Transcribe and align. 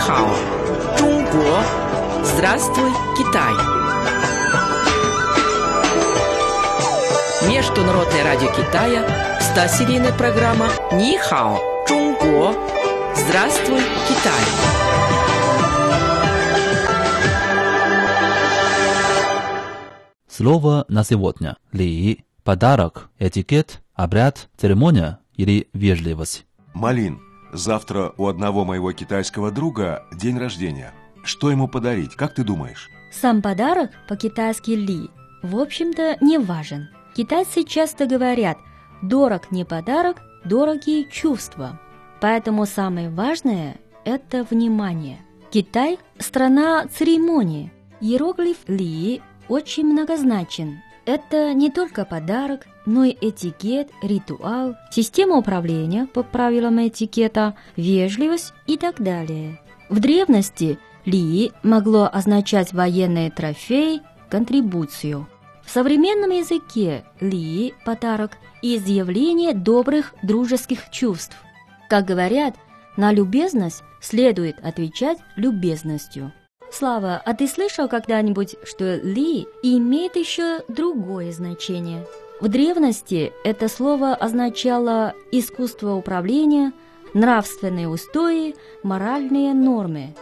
Нихао, 0.00 0.34
Чунго, 0.96 1.62
здравствуй, 2.24 2.90
Китай. 3.18 3.52
Международное 7.46 8.24
радио 8.24 8.48
Китая, 8.48 9.04
100-серийная 9.54 10.16
программа 10.16 10.68
Нихао, 10.92 11.58
Чунго, 11.86 12.54
здравствуй, 13.14 13.80
Китай. 14.08 14.42
Слово 20.26 20.86
на 20.88 21.04
сегодня. 21.04 21.58
Ли, 21.72 22.24
подарок, 22.42 23.10
этикет, 23.18 23.82
обряд, 23.94 24.48
церемония 24.56 25.18
или 25.36 25.68
вежливость. 25.74 26.46
Малин, 26.72 27.20
завтра 27.52 28.12
у 28.16 28.26
одного 28.26 28.64
моего 28.64 28.92
китайского 28.92 29.50
друга 29.50 30.06
день 30.12 30.38
рождения. 30.38 30.92
Что 31.22 31.50
ему 31.50 31.68
подарить, 31.68 32.16
как 32.16 32.34
ты 32.34 32.44
думаешь? 32.44 32.88
Сам 33.12 33.42
подарок 33.42 33.90
по-китайски 34.08 34.70
«ли» 34.70 35.10
в 35.42 35.58
общем-то 35.58 36.18
не 36.20 36.38
важен. 36.38 36.88
Китайцы 37.14 37.64
часто 37.64 38.06
говорят 38.06 38.58
«дорог 39.02 39.50
не 39.50 39.64
подарок, 39.64 40.22
дорогие 40.44 41.04
чувства». 41.04 41.80
Поэтому 42.20 42.66
самое 42.66 43.10
важное– 43.10 43.76
это 44.04 44.44
внимание. 44.44 45.18
Китай– 45.50 45.98
страна 46.18 46.86
церемонии. 46.86 47.72
Иероглиф 48.00 48.58
«ли» 48.66 49.22
очень 49.48 49.86
многозначен. 49.86 50.80
Это 51.06 51.54
не 51.54 51.70
только 51.70 52.04
подарок, 52.04 52.66
но 52.86 53.04
и 53.04 53.16
этикет, 53.20 53.90
ритуал, 54.02 54.76
система 54.90 55.36
управления 55.36 56.06
по 56.06 56.22
правилам 56.22 56.86
этикета, 56.86 57.54
вежливость 57.76 58.52
и 58.66 58.76
так 58.76 59.02
далее. 59.02 59.60
В 59.88 60.00
древности 60.00 60.78
«ли» 61.04 61.52
могло 61.62 62.08
означать 62.12 62.72
военный 62.72 63.30
трофей, 63.30 64.02
контрибуцию. 64.28 65.26
В 65.64 65.70
современном 65.70 66.30
языке 66.30 67.04
«ли»– 67.20 67.74
подарок 67.84 68.32
и 68.62 68.76
изъявление 68.76 69.54
добрых 69.54 70.14
дружеских 70.22 70.90
чувств. 70.90 71.36
Как 71.88 72.04
говорят, 72.04 72.54
на 72.96 73.12
любезность 73.12 73.82
следует 74.00 74.64
отвечать 74.64 75.18
любезностью. 75.36 76.32
Слава, 76.72 77.20
а 77.24 77.34
ты 77.34 77.48
слышал 77.48 77.88
когда-нибудь, 77.88 78.56
что 78.64 78.96
«ли» 78.96 79.48
имеет 79.62 80.16
еще 80.16 80.62
другое 80.68 81.32
значение? 81.32 82.06
В 82.40 82.48
древности 82.48 83.32
это 83.44 83.68
слово 83.68 84.14
означало 84.14 85.14
искусство 85.32 85.94
управления, 85.94 86.72
нравственные 87.12 87.88
устои, 87.88 88.54
моральные 88.82 89.52
нормы. 89.52 90.14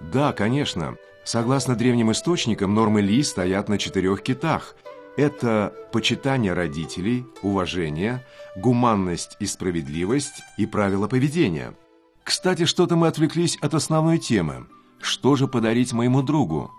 Да, 0.00 0.32
конечно. 0.32 0.96
Согласно 1.24 1.74
древним 1.74 2.12
источникам, 2.12 2.74
нормы 2.74 3.00
Ли 3.00 3.22
стоят 3.22 3.68
на 3.68 3.78
четырех 3.78 4.22
китах. 4.22 4.76
Это 5.16 5.72
почитание 5.90 6.52
родителей, 6.52 7.24
уважение, 7.40 8.26
гуманность 8.56 9.36
и 9.38 9.46
справедливость 9.46 10.42
и 10.58 10.66
правила 10.66 11.08
поведения. 11.08 11.72
Кстати, 12.24 12.66
что-то 12.66 12.96
мы 12.96 13.06
отвлеклись 13.06 13.56
от 13.62 13.74
основной 13.74 14.18
темы. 14.18 14.66
Что 15.04 15.36
же 15.36 15.46
подарить 15.46 15.92
моему 15.92 16.22
другу? 16.22 16.72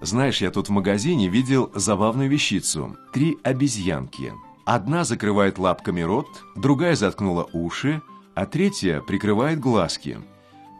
Знаешь, 0.00 0.40
я 0.40 0.52
тут 0.52 0.68
в 0.68 0.70
магазине 0.70 1.26
видел 1.26 1.68
забавную 1.74 2.30
вещицу. 2.30 2.96
Три 3.12 3.38
обезьянки. 3.42 4.32
Одна 4.64 5.02
закрывает 5.02 5.58
лапками 5.58 6.00
рот, 6.00 6.28
другая 6.54 6.94
заткнула 6.94 7.48
уши, 7.52 8.00
а 8.36 8.46
третья 8.46 9.00
прикрывает 9.00 9.58
глазки. 9.58 10.20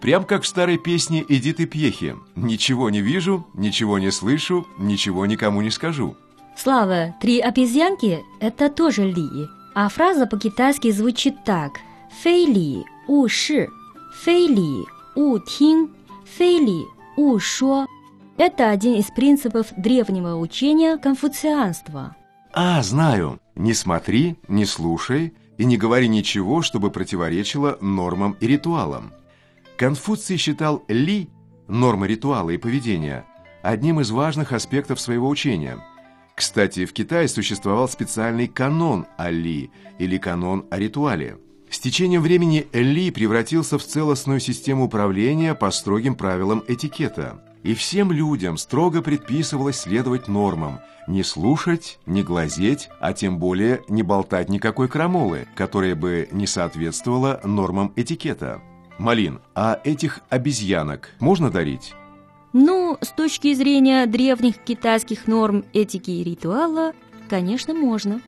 Прям 0.01 0.23
как 0.23 0.45
в 0.45 0.47
старой 0.47 0.79
песне 0.79 1.25
Эдиты 1.29 1.67
Пьехи. 1.67 2.15
«Ничего 2.37 2.89
не 2.89 3.01
вижу, 3.01 3.49
ничего 3.53 3.99
не 3.99 4.13
слышу, 4.13 4.65
ничего 4.79 5.27
никому 5.27 5.61
не 5.61 5.71
скажу». 5.71 6.15
Слава, 6.57 7.17
три 7.21 7.41
обезьянки– 7.41 8.21
это 8.41 8.71
тоже 8.71 9.11
«ли», 9.11 9.49
а 9.75 9.89
фраза 9.89 10.27
по-китайски 10.27 10.93
звучит 10.93 11.43
так– 11.45 11.81
«фэй 12.23 12.47
ли 12.47 12.85
у 13.09 13.27
ши», 13.27 13.69
«фэй 14.23 14.47
ли 14.47 14.85
у 15.17 15.39
тин», 15.41 15.91
«фэй 16.37 16.59
ли 16.61 16.87
у 17.17 17.39
шо». 17.39 17.87
Это 18.39 18.71
один 18.71 18.95
из 18.95 19.07
принципов 19.07 19.69
древнего 19.77 20.37
учения 20.37 20.97
конфуцианства. 20.97 22.17
А, 22.53 22.83
знаю. 22.83 23.39
Не 23.55 23.75
смотри, 23.75 24.37
не 24.49 24.65
слушай 24.65 25.35
и 25.59 25.65
не 25.65 25.77
говори 25.77 26.09
ничего, 26.09 26.63
чтобы 26.63 26.91
противоречило 26.91 27.77
нормам 27.81 28.37
и 28.41 28.47
ритуалам. 28.47 29.13
Конфуций 29.77 30.39
считал 30.39 30.83
ли, 30.89 31.29
нормы 31.69 32.09
ритуала 32.09 32.51
и 32.51 32.57
поведения, 32.57 33.27
одним 33.63 34.01
из 34.01 34.11
важных 34.11 34.53
аспектов 34.53 35.01
своего 35.01 35.29
учения. 35.29 35.79
Кстати, 36.35 36.87
в 36.87 36.93
Китае 36.93 37.29
существовал 37.29 37.89
специальный 37.89 38.49
канон 38.49 39.07
о 39.19 39.31
ли 39.31 39.71
или 39.99 40.17
канон 40.17 40.67
о 40.71 40.79
ритуале. 40.79 41.39
С 41.73 41.79
течением 41.79 42.21
времени 42.21 42.69
ли 42.75 43.11
превратился 43.11 43.79
в 43.79 43.83
целостную 43.83 44.41
систему 44.41 44.85
управления 44.85 45.55
по 45.55 45.71
строгим 45.71 46.15
правилам 46.15 46.63
этикета. 46.69 47.43
И 47.63 47.73
всем 47.73 48.13
людям 48.13 48.59
строго 48.59 49.01
предписывалось 49.01 49.81
следовать 49.81 50.29
нормам, 50.29 50.81
не 51.09 51.23
слушать, 51.23 51.99
не 52.05 52.23
глазеть, 52.23 52.91
а 53.01 53.15
тем 53.15 53.39
более 53.39 53.81
не 53.89 54.03
болтать 54.03 54.51
никакой 54.51 54.87
крамолы, 54.87 55.49
которая 55.55 55.95
бы 55.95 56.29
не 56.31 56.47
соответствовала 56.47 57.41
нормам 57.43 57.95
этикета. 57.97 58.61
Малин, 58.99 59.41
а 59.55 59.81
этих 59.83 60.21
обезьянок 60.29 61.09
можно 61.21 61.51
дарить? 61.51 61.95
Ну, 62.53 62.99
с 63.01 63.09
точки 63.09 63.55
зрения 63.55 64.05
древних 64.05 64.59
китайских 64.59 65.27
норм 65.27 65.65
этики 65.73 66.11
и 66.11 66.23
ритуала, 66.23 66.93
конечно, 67.31 67.73
можно. 67.73 68.21